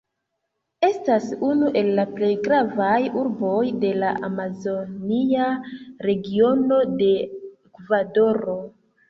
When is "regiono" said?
6.09-6.81